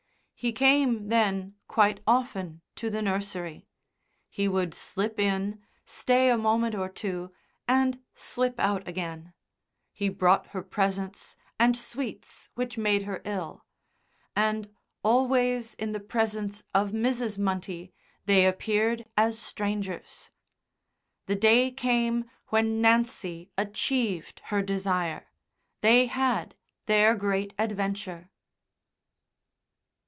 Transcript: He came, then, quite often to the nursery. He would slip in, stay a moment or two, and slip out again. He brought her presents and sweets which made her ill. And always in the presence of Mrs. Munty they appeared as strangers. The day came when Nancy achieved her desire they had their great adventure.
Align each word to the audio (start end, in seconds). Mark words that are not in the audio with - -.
He 0.41 0.51
came, 0.51 1.09
then, 1.09 1.53
quite 1.67 1.99
often 2.07 2.61
to 2.75 2.89
the 2.89 3.03
nursery. 3.03 3.67
He 4.27 4.47
would 4.47 4.73
slip 4.73 5.19
in, 5.19 5.61
stay 5.85 6.31
a 6.31 6.37
moment 6.39 6.73
or 6.73 6.89
two, 6.89 7.31
and 7.67 8.01
slip 8.15 8.59
out 8.59 8.87
again. 8.87 9.33
He 9.93 10.09
brought 10.09 10.47
her 10.47 10.63
presents 10.63 11.35
and 11.59 11.77
sweets 11.77 12.49
which 12.55 12.75
made 12.75 13.03
her 13.03 13.21
ill. 13.23 13.67
And 14.35 14.73
always 15.03 15.75
in 15.75 15.91
the 15.91 15.99
presence 15.99 16.63
of 16.73 16.89
Mrs. 16.89 17.37
Munty 17.37 17.93
they 18.25 18.47
appeared 18.47 19.05
as 19.15 19.37
strangers. 19.37 20.31
The 21.27 21.35
day 21.35 21.69
came 21.69 22.25
when 22.47 22.81
Nancy 22.81 23.51
achieved 23.59 24.41
her 24.45 24.63
desire 24.63 25.29
they 25.81 26.07
had 26.07 26.55
their 26.87 27.15
great 27.15 27.53
adventure. 27.59 28.29